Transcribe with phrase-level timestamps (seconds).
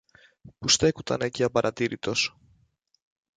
[0.59, 2.35] που στέκουνταν εκεί απαρατήρητος.